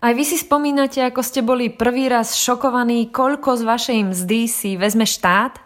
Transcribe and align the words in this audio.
Aj 0.00 0.16
vy 0.16 0.24
si 0.24 0.40
spomínate, 0.40 1.04
ako 1.04 1.20
ste 1.20 1.44
boli 1.44 1.68
prvý 1.68 2.08
raz 2.08 2.32
šokovaní, 2.32 3.12
koľko 3.12 3.60
z 3.60 3.62
vašej 3.68 3.98
mzdy 4.08 4.40
si 4.48 4.70
vezme 4.80 5.04
štát? 5.04 5.60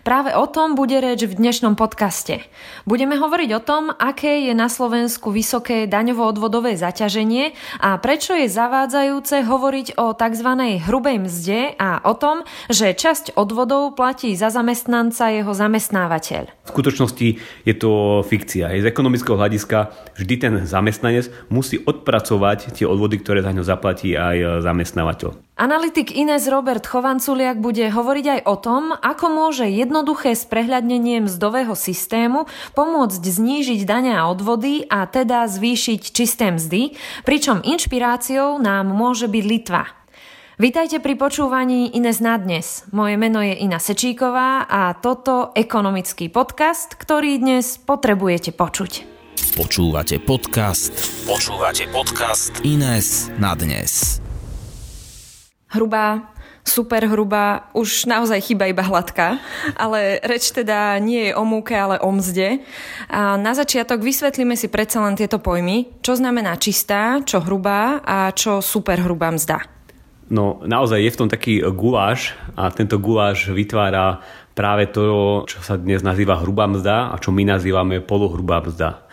Práve 0.00 0.32
o 0.32 0.48
tom 0.48 0.80
bude 0.80 0.96
reč 0.96 1.28
v 1.28 1.36
dnešnom 1.36 1.76
podcaste. 1.76 2.40
Budeme 2.88 3.20
hovoriť 3.20 3.50
o 3.52 3.60
tom, 3.60 3.92
aké 3.92 4.48
je 4.48 4.56
na 4.56 4.72
Slovensku 4.72 5.28
vysoké 5.28 5.84
daňovo-odvodové 5.84 6.72
zaťaženie 6.80 7.52
a 7.84 8.00
prečo 8.00 8.32
je 8.32 8.48
zavádzajúce 8.48 9.44
hovoriť 9.44 10.00
o 10.00 10.16
tzv. 10.16 10.48
hrubej 10.88 11.16
mzde 11.20 11.76
a 11.76 12.00
o 12.08 12.16
tom, 12.16 12.48
že 12.72 12.96
časť 12.96 13.36
odvodov 13.36 13.92
platí 13.92 14.32
za 14.32 14.48
zamestnanca 14.48 15.28
jeho 15.28 15.52
zamestnávateľ. 15.52 16.48
V 16.48 16.70
skutočnosti 16.72 17.28
je 17.68 17.74
to 17.76 18.24
fikcia. 18.24 18.72
Z 18.80 18.88
ekonomického 18.88 19.36
hľadiska 19.36 19.92
vždy 20.16 20.34
ten 20.40 20.54
zamestnanec 20.64 21.28
musí 21.52 21.76
odpracovať 21.76 22.72
tie 22.72 22.88
odvody, 22.88 23.20
ktoré 23.20 23.44
za 23.44 23.52
ňo 23.52 23.68
zaplatí 23.68 24.16
aj 24.16 24.64
zamestnávateľ. 24.64 25.49
Analytik 25.60 26.16
Ines 26.16 26.48
Robert 26.48 26.88
Chovanculiak 26.88 27.60
bude 27.60 27.92
hovoriť 27.92 28.26
aj 28.32 28.40
o 28.48 28.56
tom, 28.56 28.96
ako 28.96 29.28
môže 29.28 29.68
jednoduché 29.68 30.32
sprehľadnenie 30.32 31.28
mzdového 31.28 31.76
systému 31.76 32.48
pomôcť 32.72 33.20
znížiť 33.20 33.84
dania 33.84 34.24
a 34.24 34.32
odvody 34.32 34.88
a 34.88 35.04
teda 35.04 35.44
zvýšiť 35.44 36.00
čisté 36.16 36.48
mzdy, 36.48 36.96
pričom 37.28 37.60
inšpiráciou 37.60 38.56
nám 38.56 38.88
môže 38.88 39.28
byť 39.28 39.44
Litva. 39.44 39.84
Vítajte 40.56 40.96
pri 40.96 41.20
počúvaní 41.20 41.92
Ines 41.92 42.24
na 42.24 42.40
dnes. 42.40 42.88
Moje 42.96 43.20
meno 43.20 43.44
je 43.44 43.52
Ina 43.60 43.84
Sečíková 43.84 44.64
a 44.64 44.96
toto 44.96 45.52
ekonomický 45.52 46.32
podcast, 46.32 46.96
ktorý 46.96 47.36
dnes 47.36 47.76
potrebujete 47.76 48.56
počuť. 48.56 48.92
Počúvate 49.60 50.24
podcast. 50.24 50.96
Počúvate 51.28 51.84
podcast 51.92 52.64
Ines 52.64 53.28
na 53.36 53.52
dnes 53.52 54.19
hrubá, 55.70 56.34
super 56.66 57.06
hrubá, 57.08 57.70
už 57.72 58.04
naozaj 58.04 58.52
chyba 58.52 58.68
iba 58.68 58.84
hladká, 58.84 59.40
ale 59.78 60.20
reč 60.22 60.52
teda 60.52 60.98
nie 61.00 61.30
je 61.30 61.32
o 61.34 61.44
múke, 61.46 61.72
ale 61.72 61.98
o 62.02 62.10
mzde. 62.12 62.60
A 63.08 63.40
na 63.40 63.56
začiatok 63.56 64.02
vysvetlíme 64.04 64.54
si 64.58 64.68
predsa 64.68 65.00
len 65.00 65.16
tieto 65.16 65.40
pojmy, 65.40 66.02
čo 66.04 66.18
znamená 66.18 66.58
čistá, 66.60 67.22
čo 67.24 67.40
hrubá 67.40 68.04
a 68.04 68.30
čo 68.34 68.60
super 68.60 69.00
hrubá 69.00 69.32
mzda. 69.32 69.62
No 70.30 70.62
naozaj 70.62 71.02
je 71.02 71.10
v 71.10 71.18
tom 71.18 71.28
taký 71.30 71.58
guláš 71.74 72.38
a 72.54 72.70
tento 72.70 73.02
guláš 73.02 73.50
vytvára 73.50 74.22
práve 74.54 74.86
to, 74.86 75.42
čo 75.50 75.58
sa 75.58 75.74
dnes 75.74 76.06
nazýva 76.06 76.38
hrubá 76.38 76.70
mzda 76.70 77.10
a 77.10 77.18
čo 77.18 77.34
my 77.34 77.42
nazývame 77.42 77.98
polohrubá 77.98 78.62
mzda. 78.62 79.10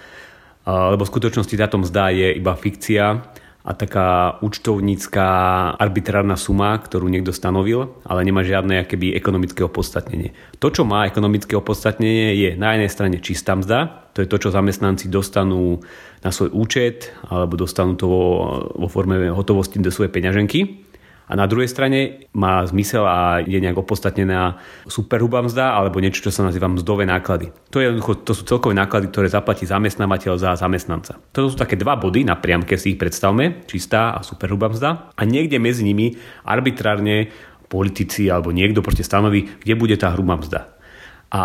Lebo 0.68 1.08
v 1.08 1.12
skutočnosti 1.16 1.56
táto 1.58 1.82
mzda 1.82 2.12
je 2.14 2.28
iba 2.38 2.54
fikcia 2.54 3.24
a 3.68 3.76
taká 3.76 4.40
účtovnícká 4.40 5.28
arbitrárna 5.76 6.40
suma, 6.40 6.80
ktorú 6.80 7.12
niekto 7.12 7.36
stanovil, 7.36 8.00
ale 8.08 8.24
nemá 8.24 8.48
žiadne 8.48 8.80
akéby 8.80 9.12
ekonomické 9.12 9.68
opodstatnenie. 9.68 10.32
To, 10.64 10.72
čo 10.72 10.88
má 10.88 11.04
ekonomické 11.04 11.60
opodstatnenie, 11.60 12.32
je 12.40 12.50
na 12.56 12.80
jednej 12.80 12.88
strane 12.88 13.18
čistá 13.20 13.60
mzda, 13.60 14.08
to 14.16 14.24
je 14.24 14.32
to, 14.32 14.40
čo 14.40 14.56
zamestnanci 14.56 15.12
dostanú 15.12 15.84
na 16.24 16.32
svoj 16.32 16.56
účet 16.56 17.12
alebo 17.28 17.60
dostanú 17.60 18.00
to 18.00 18.08
vo, 18.08 18.26
vo 18.72 18.88
forme 18.88 19.28
hotovosti 19.30 19.84
do 19.84 19.92
svojej 19.92 20.16
peňaženky. 20.16 20.87
A 21.28 21.36
na 21.36 21.44
druhej 21.44 21.68
strane 21.68 22.32
má 22.32 22.64
zmysel 22.64 23.04
a 23.04 23.44
je 23.44 23.60
nejak 23.60 23.76
opodstatnená 23.76 24.64
superhrubá 24.88 25.44
mzda 25.44 25.76
alebo 25.76 26.00
niečo, 26.00 26.24
čo 26.24 26.32
sa 26.32 26.48
nazýva 26.48 26.72
mzdové 26.72 27.04
náklady. 27.04 27.52
To, 27.76 27.84
je, 27.84 28.00
to 28.00 28.32
sú 28.32 28.48
celkové 28.48 28.72
náklady, 28.80 29.12
ktoré 29.12 29.28
zaplatí 29.28 29.68
zamestnávateľ 29.68 30.40
za 30.40 30.56
zamestnanca. 30.56 31.20
Toto 31.36 31.52
sú 31.52 31.60
také 31.60 31.76
dva 31.76 32.00
body 32.00 32.24
na 32.24 32.40
priamke, 32.40 32.80
si 32.80 32.96
ich 32.96 33.00
predstavme, 33.00 33.68
čistá 33.68 34.16
a 34.16 34.24
superhrubá 34.24 34.72
mzda. 34.72 35.12
A 35.20 35.22
niekde 35.28 35.60
medzi 35.60 35.84
nimi 35.84 36.16
arbitrárne 36.48 37.28
politici 37.68 38.32
alebo 38.32 38.56
niekto 38.56 38.80
proste 38.80 39.04
stanoví, 39.04 39.44
kde 39.60 39.76
bude 39.76 40.00
tá 40.00 40.16
hrubá 40.16 40.40
mzda. 40.40 40.72
A 41.28 41.44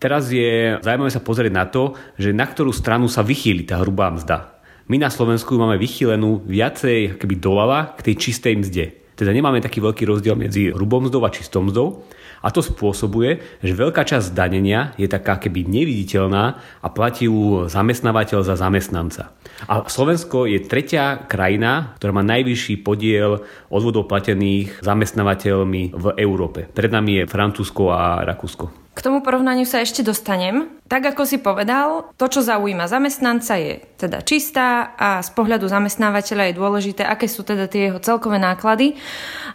teraz 0.00 0.32
je 0.32 0.80
zaujímavé 0.80 1.12
sa 1.12 1.20
pozrieť 1.20 1.52
na 1.52 1.68
to, 1.68 1.92
že 2.16 2.32
na 2.32 2.48
ktorú 2.48 2.72
stranu 2.72 3.12
sa 3.12 3.20
vychýli 3.20 3.68
tá 3.68 3.84
hrubá 3.84 4.08
mzda. 4.08 4.56
My 4.88 4.96
na 4.96 5.12
Slovensku 5.12 5.52
máme 5.60 5.76
vychýlenú 5.76 6.48
viacej 6.48 7.20
keby 7.20 7.36
doľava 7.36 7.92
k 8.00 8.08
tej 8.08 8.14
čistej 8.16 8.56
mzde. 8.64 8.84
Teda 9.18 9.34
nemáme 9.34 9.58
taký 9.58 9.82
veľký 9.82 10.06
rozdiel 10.06 10.38
medzi 10.38 10.70
hrubou 10.70 11.02
mzdou 11.02 11.26
a 11.26 11.34
čistou 11.34 11.66
mzdou. 11.66 12.06
A 12.38 12.54
to 12.54 12.62
spôsobuje, 12.62 13.42
že 13.58 13.74
veľká 13.74 14.06
časť 14.06 14.30
zdanenia 14.30 14.94
je 14.94 15.10
taká 15.10 15.42
keby 15.42 15.66
neviditeľná 15.66 16.44
a 16.78 16.86
platí 16.86 17.26
ju 17.26 17.66
zamestnávateľ 17.66 18.46
za 18.46 18.54
zamestnanca. 18.54 19.34
A 19.66 19.82
Slovensko 19.90 20.46
je 20.46 20.62
tretia 20.62 21.18
krajina, 21.26 21.98
ktorá 21.98 22.14
má 22.14 22.22
najvyšší 22.22 22.86
podiel 22.86 23.42
odvodov 23.66 24.06
platených 24.06 24.86
zamestnávateľmi 24.86 25.98
v 25.98 26.06
Európe. 26.14 26.70
Pred 26.70 26.94
nami 26.94 27.26
je 27.26 27.30
Francúzsko 27.30 27.90
a 27.90 28.22
Rakúsko. 28.22 28.87
K 28.98 29.06
tomu 29.06 29.22
porovnaniu 29.22 29.62
sa 29.62 29.78
ešte 29.78 30.02
dostanem. 30.02 30.74
Tak 30.90 31.14
ako 31.14 31.22
si 31.22 31.38
povedal, 31.38 32.10
to, 32.18 32.26
čo 32.26 32.42
zaujíma 32.42 32.90
zamestnanca, 32.90 33.54
je 33.54 33.78
teda 33.94 34.26
čistá 34.26 34.90
a 34.98 35.22
z 35.22 35.30
pohľadu 35.38 35.70
zamestnávateľa 35.70 36.50
je 36.50 36.58
dôležité, 36.58 37.06
aké 37.06 37.30
sú 37.30 37.46
teda 37.46 37.70
tie 37.70 37.94
jeho 37.94 38.02
celkové 38.02 38.42
náklady. 38.42 38.98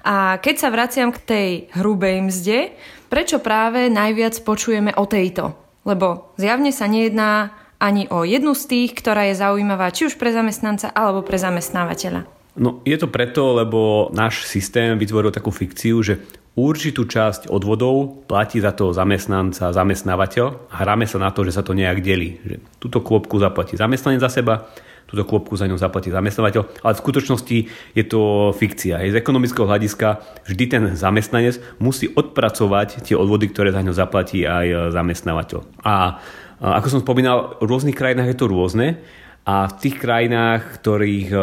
A 0.08 0.40
keď 0.40 0.56
sa 0.64 0.72
vraciam 0.72 1.12
k 1.12 1.20
tej 1.20 1.50
hrubej 1.76 2.24
mzde, 2.24 2.72
prečo 3.12 3.44
práve 3.44 3.92
najviac 3.92 4.40
počujeme 4.48 4.96
o 4.96 5.04
tejto? 5.04 5.52
Lebo 5.84 6.32
zjavne 6.40 6.72
sa 6.72 6.88
nejedná 6.88 7.52
ani 7.84 8.08
o 8.08 8.24
jednu 8.24 8.56
z 8.56 8.64
tých, 8.64 8.96
ktorá 8.96 9.28
je 9.28 9.44
zaujímavá 9.44 9.92
či 9.92 10.08
už 10.08 10.16
pre 10.16 10.32
zamestnanca 10.32 10.88
alebo 10.96 11.20
pre 11.20 11.36
zamestnávateľa. 11.36 12.24
No 12.56 12.80
je 12.88 12.96
to 12.96 13.12
preto, 13.12 13.60
lebo 13.60 14.08
náš 14.16 14.48
systém 14.48 14.96
vytvoril 14.96 15.36
takú 15.36 15.52
fikciu, 15.52 16.00
že 16.00 16.24
určitú 16.54 17.10
časť 17.10 17.50
odvodov 17.50 18.26
platí 18.30 18.62
za 18.62 18.74
toho 18.78 18.94
zamestnanca, 18.94 19.74
zamestnávateľ 19.74 20.70
a 20.70 20.76
hráme 20.86 21.10
sa 21.10 21.18
na 21.18 21.34
to, 21.34 21.42
že 21.42 21.58
sa 21.58 21.66
to 21.66 21.74
nejak 21.74 22.06
delí. 22.06 22.38
Že 22.46 22.56
túto 22.78 23.02
kôpku 23.02 23.42
zaplatí 23.42 23.74
zamestnanec 23.74 24.22
za 24.22 24.30
seba, 24.30 24.70
túto 25.10 25.26
kôpku 25.26 25.58
za 25.58 25.66
ňou 25.66 25.82
zaplatí 25.82 26.14
zamestnávateľ, 26.14 26.86
ale 26.86 26.94
v 26.94 27.02
skutočnosti 27.02 27.58
je 27.98 28.04
to 28.06 28.54
fikcia. 28.54 29.02
Z 29.02 29.18
ekonomického 29.18 29.66
hľadiska 29.66 30.22
vždy 30.46 30.66
ten 30.70 30.84
zamestnanec 30.94 31.58
musí 31.82 32.10
odpracovať 32.14 33.02
tie 33.06 33.18
odvody, 33.18 33.50
ktoré 33.50 33.74
za 33.74 33.82
ňou 33.82 33.94
zaplatí 33.94 34.46
aj 34.46 34.94
zamestnávateľ. 34.94 35.60
A 35.86 36.22
ako 36.64 36.88
som 36.88 37.04
spomínal, 37.04 37.60
v 37.60 37.68
rôznych 37.68 37.98
krajinách 37.98 38.34
je 38.34 38.38
to 38.40 38.48
rôzne. 38.48 39.02
A 39.44 39.68
v 39.68 39.76
tých 39.76 40.00
krajinách, 40.00 40.80
ktorých 40.80 41.30
e, 41.36 41.40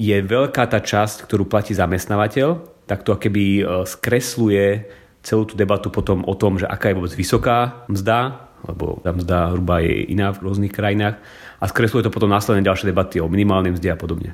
je 0.00 0.16
veľká 0.24 0.64
tá 0.64 0.80
časť, 0.80 1.28
ktorú 1.28 1.44
platí 1.44 1.76
zamestnávateľ, 1.76 2.56
tak 2.88 3.04
to 3.04 3.20
keby 3.20 3.60
e, 3.60 3.62
skresluje 3.84 4.88
celú 5.20 5.44
tú 5.44 5.52
debatu 5.52 5.92
potom 5.92 6.24
o 6.24 6.34
tom, 6.36 6.56
že 6.56 6.64
aká 6.64 6.88
je 6.88 6.96
vôbec 6.96 7.12
vysoká 7.12 7.84
mzda, 7.92 8.48
lebo 8.64 9.00
tá 9.04 9.12
mzda 9.12 9.52
hruba 9.52 9.84
je 9.84 10.08
iná 10.08 10.32
v 10.32 10.40
rôznych 10.40 10.72
krajinách 10.72 11.20
a 11.60 11.64
skresluje 11.68 12.08
to 12.08 12.12
potom 12.12 12.32
následne 12.32 12.64
ďalšie 12.64 12.88
debaty 12.88 13.20
o 13.20 13.28
minimálnej 13.28 13.76
mzde 13.76 13.92
a 13.92 14.00
podobne. 14.00 14.32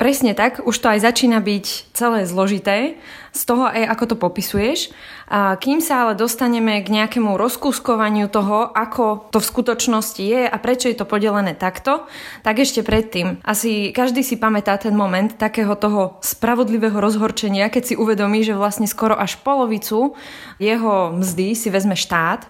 Presne 0.00 0.32
tak, 0.32 0.64
už 0.64 0.80
to 0.80 0.88
aj 0.88 1.04
začína 1.04 1.44
byť 1.44 1.92
celé 1.92 2.24
zložité, 2.24 2.96
z 3.36 3.42
toho 3.44 3.68
aj 3.68 3.84
ako 3.84 4.04
to 4.08 4.16
popisuješ. 4.16 4.96
A 5.28 5.60
kým 5.60 5.84
sa 5.84 6.08
ale 6.08 6.16
dostaneme 6.16 6.80
k 6.80 6.88
nejakému 6.88 7.36
rozkúskovaniu 7.36 8.32
toho, 8.32 8.64
ako 8.72 9.28
to 9.28 9.44
v 9.44 9.50
skutočnosti 9.52 10.24
je 10.24 10.48
a 10.48 10.56
prečo 10.56 10.88
je 10.88 10.96
to 10.96 11.04
podelené 11.04 11.52
takto, 11.52 12.08
tak 12.40 12.64
ešte 12.64 12.80
predtým. 12.80 13.44
Asi 13.44 13.92
každý 13.92 14.24
si 14.24 14.40
pamätá 14.40 14.80
ten 14.80 14.96
moment 14.96 15.36
takého 15.36 15.76
toho 15.76 16.16
spravodlivého 16.24 16.96
rozhorčenia, 16.96 17.68
keď 17.68 17.92
si 17.92 17.94
uvedomí, 18.00 18.40
že 18.40 18.56
vlastne 18.56 18.88
skoro 18.88 19.12
až 19.20 19.36
polovicu 19.44 20.16
jeho 20.56 21.12
mzdy 21.12 21.52
si 21.52 21.68
vezme 21.68 21.92
štát. 21.92 22.48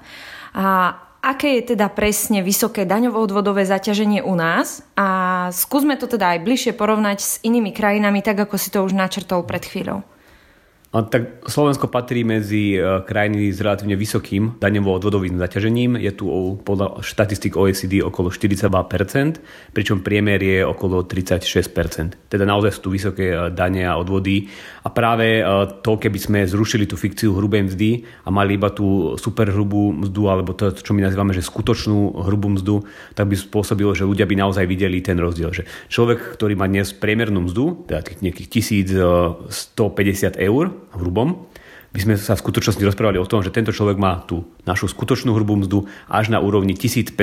A 0.54 0.94
aké 1.20 1.60
je 1.60 1.76
teda 1.76 1.92
presne 1.92 2.41
vysoké 2.41 2.88
daňovo-odvodové 2.88 3.68
zaťaženie 3.68 4.24
u 4.24 4.32
nás 4.32 4.80
a 4.96 5.08
skúsme 5.48 5.97
to 5.97 6.04
teda 6.04 6.37
aj 6.37 6.45
bližšie 6.45 6.72
porovnať 6.77 7.19
s 7.25 7.33
inými 7.41 7.72
krajinami, 7.72 8.21
tak 8.21 8.45
ako 8.45 8.60
si 8.60 8.69
to 8.69 8.84
už 8.84 8.92
načrtol 8.92 9.48
pred 9.48 9.65
chvíľou. 9.65 10.04
Tak 10.91 11.47
Slovensko 11.47 11.87
patrí 11.87 12.27
medzi 12.27 12.75
e, 12.75 12.83
krajiny 13.07 13.54
s 13.54 13.63
relatívne 13.63 13.95
vysokým 13.95 14.59
daňovo-odvodovým 14.59 15.39
zaťažením. 15.39 15.95
Je 15.95 16.10
tu 16.10 16.27
podľa 16.66 17.07
štatistik 17.07 17.54
OECD 17.54 18.03
okolo 18.03 18.27
42%, 18.27 18.66
pričom 19.71 20.03
priemer 20.03 20.42
je 20.42 20.66
okolo 20.66 21.07
36%. 21.07 22.27
Teda 22.27 22.42
naozaj 22.42 22.75
sú 22.75 22.81
tu 22.83 22.89
vysoké 22.91 23.31
e, 23.31 23.54
dane 23.54 23.87
a 23.87 23.95
odvody. 24.03 24.51
A 24.83 24.91
práve 24.91 25.39
e, 25.39 25.42
to, 25.78 25.95
keby 25.95 26.19
sme 26.19 26.39
zrušili 26.42 26.91
tú 26.91 26.98
fikciu 26.98 27.39
hrubej 27.39 27.71
mzdy 27.71 27.91
a 28.27 28.34
mali 28.34 28.59
iba 28.59 28.75
tú 28.75 29.15
superhrubú 29.15 29.95
mzdu, 29.95 30.27
alebo 30.27 30.59
to, 30.59 30.75
čo 30.75 30.91
my 30.91 31.07
nazývame, 31.07 31.31
že 31.31 31.47
skutočnú 31.47 32.27
hrubú 32.27 32.59
mzdu, 32.59 32.83
tak 33.15 33.31
by 33.31 33.39
spôsobilo, 33.39 33.95
že 33.95 34.10
ľudia 34.10 34.27
by 34.27 34.34
naozaj 34.42 34.66
videli 34.66 34.98
ten 34.98 35.22
rozdiel. 35.22 35.54
Že 35.54 35.71
človek, 35.87 36.34
ktorý 36.34 36.59
má 36.59 36.66
dnes 36.66 36.91
priemernú 36.91 37.47
mzdu, 37.47 37.87
teda 37.87 38.03
tých 38.03 38.27
nejakých 38.27 38.75
1150 39.47 40.34
eur, 40.34 40.79
hrubom, 40.97 41.47
by 41.91 41.98
sme 41.98 42.15
sa 42.15 42.38
v 42.38 42.42
skutočnosti 42.47 42.82
rozprávali 42.86 43.18
o 43.18 43.27
tom, 43.27 43.42
že 43.42 43.50
tento 43.50 43.74
človek 43.74 43.98
má 43.98 44.22
tú 44.22 44.47
našu 44.62 44.86
skutočnú 44.86 45.34
hrubú 45.34 45.59
mzdu 45.59 45.91
až 46.06 46.30
na 46.30 46.38
úrovni 46.38 46.78
1550 46.78 47.18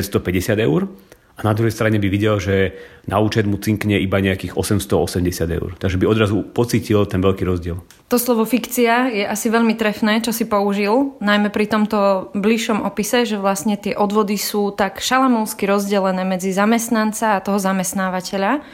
eur 0.60 0.92
a 1.38 1.46
na 1.46 1.54
druhej 1.54 1.70
strane 1.70 2.02
by 2.02 2.10
videl, 2.10 2.42
že 2.42 2.74
na 3.06 3.22
účet 3.22 3.46
mu 3.46 3.62
cinkne 3.62 4.02
iba 4.02 4.18
nejakých 4.18 4.58
880 4.58 5.22
eur. 5.54 5.78
Takže 5.78 6.02
by 6.02 6.10
odrazu 6.10 6.42
pocitil 6.42 7.06
ten 7.06 7.22
veľký 7.22 7.46
rozdiel. 7.46 7.78
To 8.10 8.18
slovo 8.18 8.42
fikcia 8.42 9.14
je 9.14 9.22
asi 9.22 9.54
veľmi 9.54 9.78
trefné, 9.78 10.26
čo 10.26 10.34
si 10.34 10.50
použil, 10.50 11.14
najmä 11.22 11.54
pri 11.54 11.70
tomto 11.70 12.34
bližšom 12.34 12.82
opise, 12.82 13.30
že 13.30 13.38
vlastne 13.38 13.78
tie 13.78 13.94
odvody 13.94 14.34
sú 14.34 14.74
tak 14.74 14.98
šalamúnsky 14.98 15.70
rozdelené 15.70 16.26
medzi 16.26 16.50
zamestnanca 16.50 17.38
a 17.38 17.44
toho 17.46 17.62
zamestnávateľa 17.62 18.66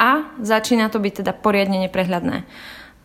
a 0.00 0.10
začína 0.40 0.88
to 0.88 0.96
byť 1.04 1.20
teda 1.20 1.36
poriadne 1.36 1.84
neprehľadné. 1.84 2.48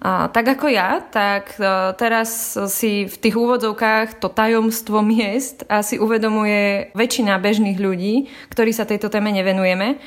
Tak 0.05 0.45
ako 0.45 0.69
ja, 0.69 1.01
tak 1.01 1.57
e, 1.57 1.65
teraz 1.97 2.53
si 2.69 3.09
v 3.09 3.15
tých 3.17 3.33
úvodzovkách 3.33 4.21
to 4.21 4.29
tajomstvo 4.29 5.01
miest 5.01 5.65
asi 5.65 5.97
uvedomuje 5.97 6.93
väčšina 6.93 7.41
bežných 7.41 7.81
ľudí, 7.81 8.29
ktorí 8.53 8.69
sa 8.69 8.85
tejto 8.85 9.09
téme 9.09 9.33
nevenujeme. 9.33 9.97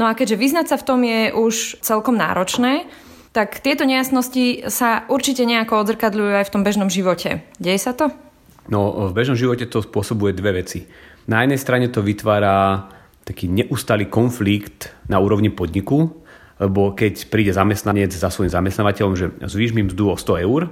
No 0.00 0.08
a 0.08 0.16
keďže 0.16 0.40
vyznať 0.40 0.66
sa 0.72 0.76
v 0.80 0.86
tom 0.88 1.00
je 1.04 1.20
už 1.36 1.84
celkom 1.84 2.16
náročné, 2.16 2.88
tak 3.36 3.60
tieto 3.60 3.84
nejasnosti 3.84 4.64
sa 4.72 5.04
určite 5.12 5.44
nejako 5.44 5.82
odzrkadľujú 5.82 6.32
aj 6.40 6.46
v 6.48 6.52
tom 6.54 6.62
bežnom 6.64 6.88
živote. 6.88 7.44
Deje 7.60 7.84
sa 7.84 7.92
to? 7.92 8.08
No, 8.72 9.10
v 9.10 9.12
bežnom 9.12 9.36
živote 9.36 9.68
to 9.68 9.84
spôsobuje 9.84 10.32
dve 10.32 10.64
veci. 10.64 10.88
Na 11.28 11.44
jednej 11.44 11.60
strane 11.60 11.92
to 11.92 12.00
vytvára 12.00 12.88
taký 13.28 13.52
neustály 13.52 14.08
konflikt 14.08 14.88
na 15.04 15.20
úrovni 15.20 15.52
podniku, 15.52 16.23
lebo 16.58 16.94
keď 16.94 17.26
príde 17.30 17.50
zamestnanec 17.50 18.14
za 18.14 18.30
svojím 18.30 18.52
zamestnávateľom, 18.52 19.14
že 19.18 19.26
zvýš 19.42 19.74
mi 19.74 19.86
mzdu 19.86 20.10
o 20.10 20.16
100 20.16 20.46
eur, 20.46 20.70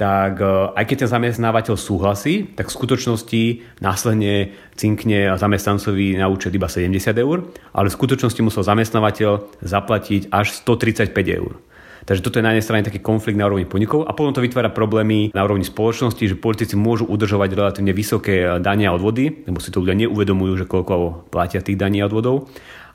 tak 0.00 0.40
e, 0.40 0.48
aj 0.80 0.84
keď 0.88 0.96
ten 1.04 1.10
zamestnávateľ 1.12 1.76
súhlasí, 1.76 2.56
tak 2.56 2.72
v 2.72 2.76
skutočnosti 2.80 3.42
následne 3.84 4.56
cinkne 4.72 5.36
zamestnancovi 5.36 6.16
na 6.16 6.32
účet 6.32 6.56
iba 6.56 6.72
70 6.72 7.12
eur, 7.20 7.52
ale 7.76 7.92
v 7.92 7.96
skutočnosti 8.00 8.40
musel 8.40 8.64
zamestnávateľ 8.64 9.60
zaplatiť 9.60 10.32
až 10.32 10.56
135 10.56 11.12
eur. 11.36 11.60
Takže 12.00 12.24
toto 12.24 12.40
je 12.40 12.46
na 12.48 12.56
jednej 12.56 12.64
strane 12.64 12.86
taký 12.88 13.04
konflikt 13.04 13.36
na 13.36 13.44
úrovni 13.44 13.68
podnikov 13.68 14.08
a 14.08 14.16
potom 14.16 14.32
to 14.32 14.40
vytvára 14.40 14.72
problémy 14.72 15.36
na 15.36 15.44
úrovni 15.44 15.68
spoločnosti, 15.68 16.32
že 16.32 16.40
politici 16.40 16.72
môžu 16.72 17.04
udržovať 17.04 17.52
relatívne 17.52 17.92
vysoké 17.92 18.56
dania 18.56 18.88
a 18.88 18.96
odvody, 18.96 19.44
lebo 19.44 19.60
si 19.60 19.68
to 19.68 19.84
ľudia 19.84 20.08
neuvedomujú, 20.08 20.64
že 20.64 20.66
koľko 20.66 21.28
platia 21.28 21.60
tých 21.60 21.76
daní 21.76 22.00
a 22.00 22.08
odvodov 22.08 22.48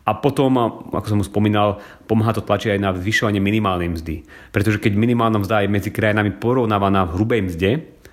a 0.05 0.11
potom, 0.13 0.53
ako 0.93 1.07
som 1.09 1.21
už 1.25 1.33
spomínal, 1.33 1.81
pomáha 2.05 2.37
to 2.37 2.45
tlačiť 2.45 2.77
aj 2.77 2.79
na 2.79 2.93
zvyšovanie 2.93 3.41
minimálnej 3.41 3.89
mzdy. 3.89 4.21
Pretože 4.53 4.77
keď 4.77 4.93
minimálna 4.93 5.41
mzda 5.41 5.65
je 5.65 5.73
medzi 5.73 5.89
krajinami 5.89 6.29
porovnávaná 6.37 7.09
v 7.09 7.13
hrubej 7.17 7.41
mzde, 7.49 7.71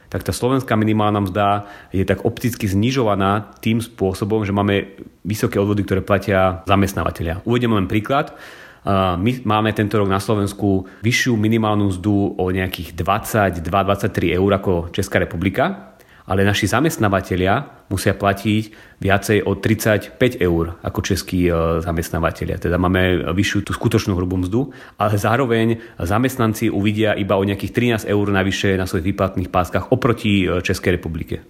tak 0.09 0.25
tá 0.25 0.33
slovenská 0.33 0.77
minimálna 0.77 1.25
mzda 1.25 1.69
je 1.93 2.05
tak 2.05 2.25
opticky 2.25 2.69
znižovaná 2.69 3.53
tým 3.65 3.81
spôsobom, 3.81 4.45
že 4.45 4.53
máme 4.53 4.97
vysoké 5.25 5.61
odvody, 5.61 5.85
ktoré 5.85 6.05
platia 6.05 6.65
zamestnávateľia. 6.69 7.45
Uvediem 7.49 7.73
len 7.73 7.89
príklad. 7.89 8.37
My 8.85 9.31
máme 9.47 9.71
tento 9.73 9.95
rok 9.95 10.11
na 10.11 10.19
Slovensku 10.19 10.91
vyššiu 11.07 11.39
minimálnu 11.39 11.95
mzdu 11.95 12.35
o 12.35 12.45
nejakých 12.51 12.99
22-23 12.99 14.37
eur 14.37 14.51
ako 14.59 14.91
Česká 14.91 15.23
republika 15.23 15.92
ale 16.27 16.47
naši 16.47 16.71
zamestnávateľia 16.71 17.87
musia 17.91 18.15
platiť 18.15 18.97
viacej 19.03 19.39
o 19.43 19.59
35 19.59 20.39
eur 20.39 20.79
ako 20.81 20.99
českí 21.03 21.51
e, 21.51 21.83
zamestnávateľia. 21.83 22.63
Teda 22.63 22.79
máme 22.79 23.35
vyššiu 23.35 23.67
tú 23.67 23.73
skutočnú 23.75 24.15
hrubú 24.15 24.39
mzdu, 24.39 24.71
ale 24.97 25.19
zároveň 25.19 25.83
zamestnanci 25.99 26.71
uvidia 26.71 27.19
iba 27.19 27.35
o 27.35 27.43
nejakých 27.43 28.07
13 28.07 28.13
eur 28.13 28.27
navyše 28.31 28.79
na 28.79 28.87
svojich 28.87 29.13
výplatných 29.13 29.51
páskach 29.51 29.91
oproti 29.91 30.47
e, 30.47 30.63
Českej 30.63 30.97
republike. 30.97 31.43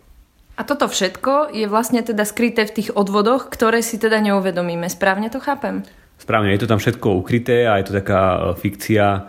A 0.57 0.69
toto 0.69 0.85
všetko 0.89 1.53
je 1.57 1.65
vlastne 1.65 2.05
teda 2.05 2.29
skryté 2.29 2.69
v 2.69 2.77
tých 2.83 2.91
odvodoch, 2.93 3.49
ktoré 3.49 3.81
si 3.81 3.97
teda 3.97 4.21
neuvedomíme. 4.21 4.85
Správne 4.89 5.33
to 5.33 5.41
chápem? 5.41 5.81
Správne, 6.21 6.53
je 6.55 6.61
to 6.63 6.71
tam 6.71 6.79
všetko 6.79 7.19
ukryté 7.19 7.67
a 7.67 7.81
je 7.81 7.87
to 7.89 7.97
taká 8.01 8.21
e, 8.21 8.39
fikcia, 8.57 9.29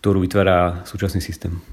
ktorú 0.00 0.24
vytvára 0.24 0.82
súčasný 0.88 1.20
systém. 1.20 1.69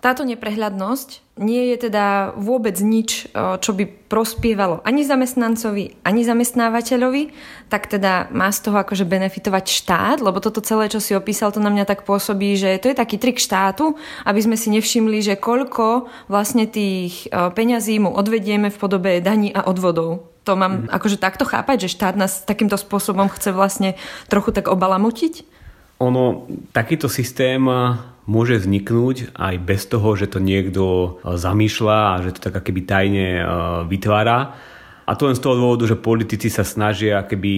Táto 0.00 0.22
neprehľadnosť 0.22 1.36
nie 1.36 1.68
je 1.74 1.88
teda 1.88 2.32
vôbec 2.40 2.80
nič, 2.80 3.28
čo 3.34 3.70
by 3.76 3.84
prospievalo 4.08 4.80
ani 4.88 5.04
zamestnancovi, 5.04 6.00
ani 6.00 6.24
zamestnávateľovi, 6.24 7.22
tak 7.68 7.92
teda 7.92 8.32
má 8.32 8.48
z 8.48 8.64
toho 8.64 8.80
akože 8.80 9.04
benefitovať 9.04 9.64
štát, 9.68 10.18
lebo 10.24 10.40
toto 10.40 10.64
celé, 10.64 10.88
čo 10.88 10.96
si 10.96 11.12
opísal, 11.12 11.52
to 11.52 11.60
na 11.60 11.68
mňa 11.68 11.84
tak 11.84 12.08
pôsobí, 12.08 12.56
že 12.56 12.80
to 12.80 12.88
je 12.88 12.96
taký 12.96 13.20
trik 13.20 13.36
štátu, 13.36 14.00
aby 14.24 14.40
sme 14.40 14.56
si 14.56 14.72
nevšimli, 14.72 15.20
že 15.20 15.36
koľko 15.36 16.08
vlastne 16.32 16.64
tých 16.64 17.28
peňazí 17.28 18.00
mu 18.00 18.16
odvedieme 18.16 18.72
v 18.72 18.80
podobe 18.80 19.20
daní 19.20 19.52
a 19.52 19.68
odvodov. 19.68 20.32
To 20.48 20.54
mám 20.54 20.86
mm. 20.86 20.94
akože 20.94 21.18
takto 21.18 21.42
chápať, 21.42 21.84
že 21.84 21.92
štát 21.98 22.14
nás 22.14 22.46
takýmto 22.46 22.78
spôsobom 22.78 23.26
chce 23.28 23.50
vlastne 23.50 23.98
trochu 24.30 24.54
tak 24.54 24.70
obalamutiť? 24.70 25.42
Ono, 25.98 26.46
takýto 26.70 27.10
systém 27.10 27.66
môže 28.26 28.58
vzniknúť 28.58 29.32
aj 29.38 29.54
bez 29.62 29.86
toho, 29.86 30.18
že 30.18 30.26
to 30.26 30.42
niekto 30.42 30.84
e, 31.22 31.38
zamýšľa 31.38 31.98
a 31.98 32.14
že 32.26 32.34
to 32.34 32.50
tak 32.50 32.58
keby 32.66 32.82
tajne 32.82 33.28
e, 33.40 33.44
vytvára. 33.86 34.58
A 35.06 35.14
to 35.14 35.30
len 35.30 35.38
z 35.38 35.42
toho 35.46 35.54
dôvodu, 35.54 35.86
že 35.86 35.94
politici 35.94 36.50
sa 36.50 36.66
snažia 36.66 37.22
keby 37.22 37.54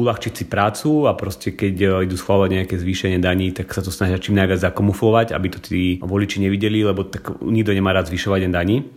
uľahčiť 0.00 0.32
si 0.32 0.44
prácu 0.48 1.04
a 1.04 1.12
proste 1.12 1.52
keď 1.52 1.74
e, 1.76 1.86
idú 2.08 2.16
schváľovať 2.16 2.50
nejaké 2.56 2.74
zvýšenie 2.80 3.20
daní, 3.20 3.52
tak 3.52 3.68
sa 3.76 3.84
to 3.84 3.92
snažia 3.92 4.16
čím 4.16 4.40
najviac 4.40 4.64
zakomufovať, 4.64 5.36
aby 5.36 5.46
to 5.52 5.60
tí 5.60 6.00
voliči 6.00 6.40
nevideli, 6.40 6.80
lebo 6.80 7.04
tak 7.04 7.36
nikto 7.44 7.76
nemá 7.76 7.92
rád 7.92 8.08
zvyšovať 8.08 8.48
daní. 8.48 8.88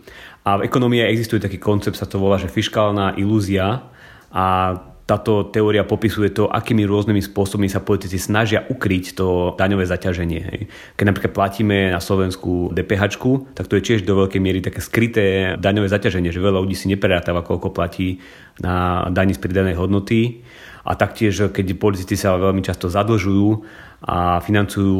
A 0.48 0.56
v 0.56 0.64
ekonomii 0.64 1.04
existuje 1.04 1.36
taký 1.36 1.60
koncept, 1.60 2.00
sa 2.00 2.08
to 2.08 2.16
volá, 2.16 2.40
že 2.40 2.48
fiskálna 2.48 3.20
ilúzia 3.20 3.84
a 4.32 4.72
táto 5.10 5.50
teória 5.50 5.82
popisuje 5.82 6.30
to, 6.30 6.46
akými 6.46 6.86
rôznymi 6.86 7.18
spôsobmi 7.18 7.66
sa 7.66 7.82
politici 7.82 8.14
snažia 8.14 8.62
ukryť 8.62 9.18
to 9.18 9.58
daňové 9.58 9.82
zaťaženie. 9.82 10.40
Hej. 10.46 10.60
Keď 10.94 11.04
napríklad 11.10 11.32
platíme 11.34 11.90
na 11.90 11.98
Slovensku 11.98 12.70
DPH, 12.70 13.18
tak 13.58 13.66
to 13.66 13.74
je 13.74 13.82
tiež 13.82 14.06
do 14.06 14.14
veľkej 14.14 14.38
miery 14.38 14.62
také 14.62 14.78
skryté 14.78 15.58
daňové 15.58 15.90
zaťaženie, 15.90 16.30
že 16.30 16.38
veľa 16.38 16.62
ľudí 16.62 16.78
si 16.78 16.86
neprerátáva, 16.86 17.42
koľko 17.42 17.74
platí 17.74 18.22
na 18.62 19.10
daní 19.10 19.34
z 19.34 19.42
pridanej 19.42 19.74
hodnoty. 19.74 20.46
A 20.86 20.94
taktiež, 20.94 21.50
keď 21.50 21.74
politici 21.76 22.14
sa 22.14 22.38
veľmi 22.38 22.62
často 22.62 22.86
zadlžujú 22.86 23.66
a 24.06 24.40
financujú 24.40 24.94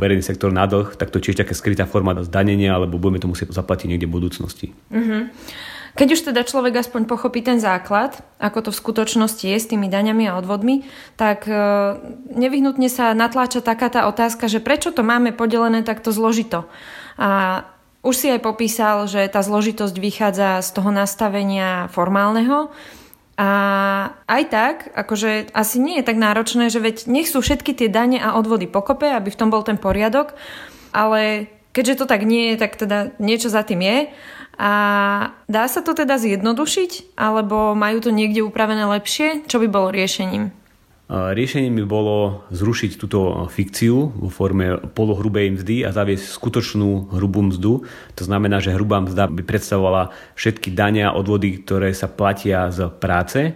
verejný 0.00 0.24
sektor 0.24 0.48
na 0.48 0.64
dlh, 0.64 0.96
tak 0.96 1.12
to 1.12 1.20
tiež 1.20 1.36
taká 1.36 1.52
skrytá 1.52 1.84
forma 1.84 2.16
zdanenia, 2.24 2.72
alebo 2.72 2.96
budeme 2.96 3.20
to 3.20 3.28
musieť 3.28 3.52
zaplatiť 3.52 3.90
niekde 3.90 4.08
v 4.08 4.16
budúcnosti. 4.16 4.72
Mm-hmm. 4.88 5.22
Keď 5.96 6.08
už 6.12 6.20
teda 6.28 6.44
človek 6.44 6.84
aspoň 6.84 7.08
pochopí 7.08 7.40
ten 7.40 7.56
základ, 7.56 8.20
ako 8.36 8.68
to 8.68 8.70
v 8.70 8.80
skutočnosti 8.84 9.48
je 9.48 9.56
s 9.56 9.70
tými 9.72 9.88
daňami 9.88 10.28
a 10.28 10.36
odvodmi, 10.36 10.84
tak 11.16 11.48
e, 11.48 11.56
nevyhnutne 12.36 12.92
sa 12.92 13.16
natláča 13.16 13.64
taká 13.64 13.88
tá 13.88 14.04
otázka, 14.04 14.44
že 14.44 14.60
prečo 14.60 14.92
to 14.92 15.00
máme 15.00 15.32
podelené 15.32 15.80
takto 15.80 16.12
zložito. 16.12 16.68
A 17.16 17.64
už 18.04 18.12
si 18.12 18.26
aj 18.28 18.44
popísal, 18.44 19.08
že 19.08 19.24
tá 19.32 19.40
zložitosť 19.40 19.96
vychádza 19.96 20.60
z 20.60 20.68
toho 20.76 20.92
nastavenia 20.92 21.88
formálneho, 21.88 22.68
a 23.36 23.50
aj 24.32 24.42
tak, 24.48 24.76
akože 24.96 25.52
asi 25.52 25.76
nie 25.76 26.00
je 26.00 26.08
tak 26.08 26.16
náročné, 26.16 26.72
že 26.72 26.80
veď 26.80 27.04
nech 27.04 27.28
sú 27.28 27.44
všetky 27.44 27.76
tie 27.76 27.92
dane 27.92 28.16
a 28.16 28.32
odvody 28.32 28.64
pokope, 28.64 29.04
aby 29.12 29.28
v 29.28 29.36
tom 29.36 29.52
bol 29.52 29.60
ten 29.60 29.76
poriadok, 29.76 30.32
ale 30.88 31.52
keďže 31.76 32.00
to 32.00 32.04
tak 32.08 32.24
nie 32.24 32.52
je, 32.52 32.54
tak 32.56 32.80
teda 32.80 33.12
niečo 33.20 33.52
za 33.52 33.60
tým 33.60 33.84
je 33.84 33.98
a 34.56 34.72
dá 35.46 35.64
sa 35.68 35.84
to 35.84 35.92
teda 35.92 36.16
zjednodušiť, 36.16 37.16
alebo 37.16 37.76
majú 37.76 38.00
to 38.00 38.10
niekde 38.10 38.40
upravené 38.40 38.88
lepšie? 38.88 39.44
Čo 39.44 39.60
by 39.60 39.68
bolo 39.68 39.92
riešením? 39.92 40.66
Riešením 41.06 41.78
by 41.78 41.84
bolo 41.86 42.42
zrušiť 42.50 42.98
túto 42.98 43.46
fikciu 43.46 44.10
vo 44.10 44.26
forme 44.26 44.82
polohrubej 44.90 45.54
mzdy 45.54 45.86
a 45.86 45.94
zaviesť 45.94 46.34
skutočnú 46.34 47.14
hrubú 47.14 47.46
mzdu. 47.46 47.86
To 48.18 48.22
znamená, 48.26 48.58
že 48.58 48.74
hrubá 48.74 48.98
mzda 48.98 49.30
by 49.30 49.46
predstavovala 49.46 50.10
všetky 50.34 50.74
dania 50.74 51.14
a 51.14 51.16
odvody, 51.16 51.62
ktoré 51.62 51.94
sa 51.94 52.10
platia 52.10 52.74
z 52.74 52.90
práce. 52.98 53.54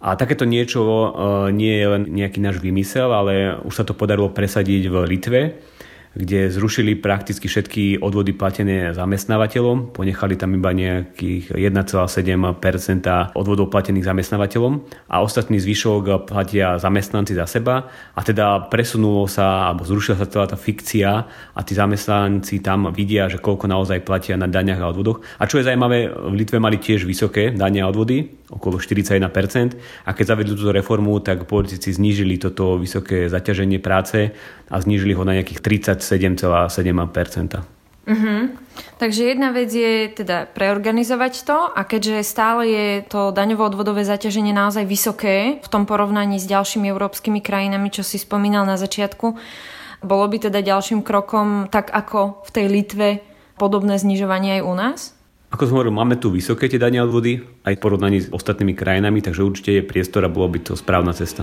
A 0.00 0.16
takéto 0.16 0.48
niečo 0.48 0.80
e, 0.80 1.08
nie 1.52 1.76
je 1.76 1.86
len 1.88 2.02
nejaký 2.08 2.40
náš 2.40 2.64
vymysel, 2.64 3.12
ale 3.12 3.60
už 3.60 3.76
sa 3.76 3.84
to 3.84 3.92
podarilo 3.92 4.32
presadiť 4.32 4.88
v 4.88 4.96
Litve 5.04 5.42
kde 6.16 6.48
zrušili 6.48 6.96
prakticky 6.96 7.44
všetky 7.44 8.00
odvody 8.00 8.32
platené 8.32 8.96
zamestnávateľom, 8.96 9.92
ponechali 9.92 10.40
tam 10.40 10.56
iba 10.56 10.72
nejakých 10.72 11.52
1,7% 11.52 13.36
odvodov 13.36 13.68
platených 13.68 14.08
zamestnávateľom 14.08 14.72
a 15.12 15.20
ostatný 15.20 15.60
zvyšok 15.60 16.24
platia 16.24 16.80
zamestnanci 16.80 17.36
za 17.36 17.44
seba 17.44 17.92
a 18.16 18.20
teda 18.24 18.72
presunulo 18.72 19.28
sa 19.28 19.68
alebo 19.68 19.84
zrušila 19.84 20.16
sa 20.16 20.26
celá 20.26 20.48
tá 20.48 20.56
fikcia 20.56 21.10
a 21.52 21.60
tí 21.60 21.76
zamestnanci 21.76 22.64
tam 22.64 22.88
vidia, 22.96 23.28
že 23.28 23.36
koľko 23.36 23.68
naozaj 23.68 24.00
platia 24.00 24.40
na 24.40 24.48
daniach 24.48 24.80
a 24.80 24.88
odvodoch. 24.88 25.20
A 25.36 25.44
čo 25.44 25.60
je 25.60 25.68
zaujímavé, 25.68 26.08
v 26.08 26.34
Litve 26.34 26.56
mali 26.56 26.80
tiež 26.80 27.04
vysoké 27.04 27.52
dania 27.52 27.84
a 27.84 27.92
odvody, 27.92 28.24
okolo 28.48 28.80
41% 28.80 30.06
a 30.06 30.10
keď 30.14 30.24
zavedli 30.24 30.54
túto 30.56 30.72
reformu, 30.72 31.18
tak 31.20 31.44
politici 31.44 31.92
znížili 31.92 32.38
toto 32.40 32.80
vysoké 32.80 33.26
zaťaženie 33.28 33.82
práce 33.82 34.32
a 34.70 34.76
znížili 34.78 35.14
ho 35.14 35.22
na 35.26 35.34
nejakých 35.38 35.60
37,7%. 36.06 37.76
Uh-huh. 38.06 38.54
Takže 39.02 39.34
jedna 39.34 39.50
vec 39.50 39.66
je 39.74 40.06
teda 40.14 40.46
preorganizovať 40.46 41.32
to 41.42 41.58
a 41.74 41.82
keďže 41.82 42.22
stále 42.22 42.62
je 42.70 42.88
to 43.02 43.34
daňovo-odvodové 43.34 44.06
zaťaženie 44.06 44.54
naozaj 44.54 44.86
vysoké 44.86 45.58
v 45.58 45.68
tom 45.68 45.90
porovnaní 45.90 46.38
s 46.38 46.46
ďalšími 46.46 46.86
európskymi 46.86 47.42
krajinami, 47.42 47.90
čo 47.90 48.06
si 48.06 48.22
spomínal 48.22 48.62
na 48.62 48.78
začiatku, 48.78 49.34
bolo 50.06 50.24
by 50.30 50.38
teda 50.38 50.62
ďalším 50.62 51.02
krokom 51.02 51.66
tak 51.66 51.90
ako 51.90 52.46
v 52.46 52.50
tej 52.54 52.66
Litve 52.70 53.08
podobné 53.58 53.98
znižovanie 53.98 54.60
aj 54.60 54.62
u 54.62 54.74
nás? 54.78 54.98
Ako 55.50 55.66
som 55.66 55.74
hovoril, 55.78 55.94
máme 55.94 56.14
tu 56.22 56.30
vysoké 56.30 56.70
tie 56.70 56.78
dania 56.78 57.02
odvody 57.02 57.42
aj 57.66 57.74
v 57.74 57.82
porovnaní 57.82 58.18
s 58.22 58.30
ostatnými 58.30 58.78
krajinami, 58.78 59.18
takže 59.18 59.42
určite 59.42 59.70
je 59.74 59.82
priestor 59.82 60.22
a 60.22 60.30
bolo 60.30 60.46
by 60.46 60.58
to 60.62 60.72
správna 60.78 61.10
cesta. 61.10 61.42